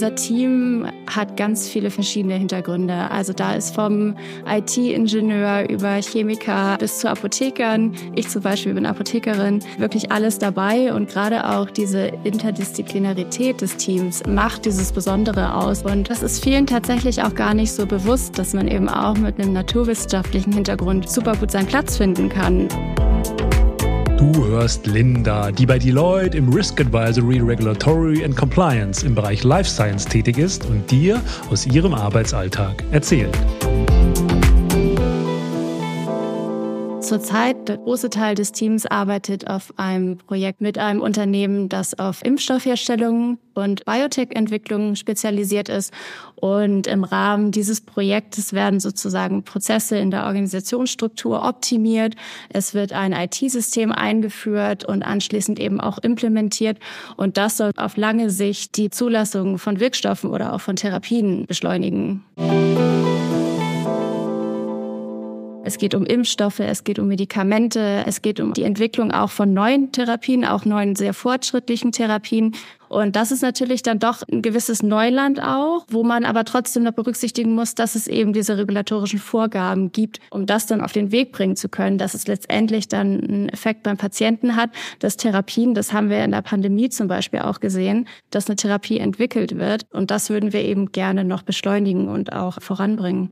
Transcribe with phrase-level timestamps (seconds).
[0.00, 3.10] unser Team hat ganz viele verschiedene Hintergründe.
[3.10, 7.94] Also da ist vom IT-Ingenieur über Chemiker bis zu Apothekern.
[8.14, 9.60] Ich zum Beispiel bin Apothekerin.
[9.76, 15.82] Wirklich alles dabei und gerade auch diese Interdisziplinarität des Teams macht dieses Besondere aus.
[15.82, 19.38] Und das ist vielen tatsächlich auch gar nicht so bewusst, dass man eben auch mit
[19.38, 22.68] einem naturwissenschaftlichen Hintergrund super gut seinen Platz finden kann.
[24.20, 29.70] Du hörst Linda, die bei Deloitte im Risk Advisory, Regulatory and Compliance im Bereich Life
[29.70, 31.18] Science tätig ist und dir
[31.50, 33.34] aus ihrem Arbeitsalltag erzählt.
[37.10, 42.24] Zurzeit der große Teil des Teams arbeitet auf einem Projekt mit einem Unternehmen, das auf
[42.24, 45.92] Impfstoffherstellung und Biotech-Entwicklung spezialisiert ist.
[46.36, 52.14] Und im Rahmen dieses Projektes werden sozusagen Prozesse in der Organisationsstruktur optimiert.
[52.48, 56.78] Es wird ein IT-System eingeführt und anschließend eben auch implementiert.
[57.16, 62.22] Und das soll auf lange Sicht die Zulassung von Wirkstoffen oder auch von Therapien beschleunigen.
[65.70, 69.54] Es geht um Impfstoffe, es geht um Medikamente, es geht um die Entwicklung auch von
[69.54, 72.56] neuen Therapien, auch neuen sehr fortschrittlichen Therapien.
[72.88, 76.90] Und das ist natürlich dann doch ein gewisses Neuland auch, wo man aber trotzdem noch
[76.90, 81.30] berücksichtigen muss, dass es eben diese regulatorischen Vorgaben gibt, um das dann auf den Weg
[81.30, 85.92] bringen zu können, dass es letztendlich dann einen Effekt beim Patienten hat, dass Therapien, das
[85.92, 89.86] haben wir in der Pandemie zum Beispiel auch gesehen, dass eine Therapie entwickelt wird.
[89.92, 93.30] Und das würden wir eben gerne noch beschleunigen und auch voranbringen.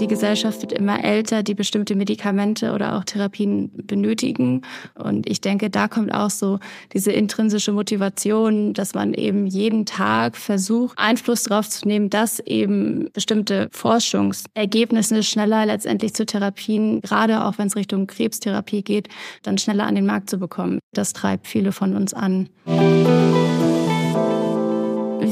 [0.00, 4.60] Die Gesellschaft wird immer älter, die bestimmte Medikamente oder auch Therapien benötigen.
[4.94, 6.58] Und ich denke, da kommt auch so
[6.92, 13.08] diese intrinsische Motivation, dass man eben jeden Tag versucht, Einfluss darauf zu nehmen, dass eben
[13.14, 19.08] bestimmte Forschungsergebnisse schneller letztendlich zu Therapien, gerade auch wenn es Richtung Krebstherapie geht,
[19.44, 20.78] dann schneller an den Markt zu bekommen.
[20.92, 22.50] Das treibt viele von uns an.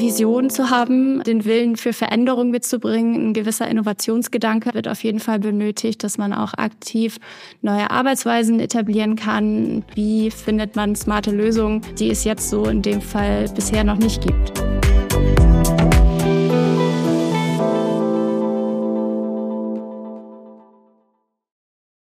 [0.00, 3.28] Vision zu haben, den Willen für Veränderung mitzubringen.
[3.28, 7.18] Ein gewisser Innovationsgedanke wird auf jeden Fall benötigt, dass man auch aktiv
[7.62, 9.84] neue Arbeitsweisen etablieren kann.
[9.94, 14.22] Wie findet man smarte Lösungen, die es jetzt so in dem Fall bisher noch nicht
[14.22, 14.73] gibt?